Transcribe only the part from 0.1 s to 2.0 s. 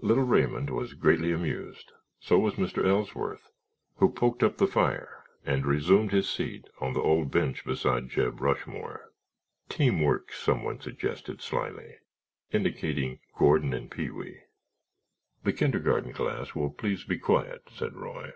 Raymond was greatly amused.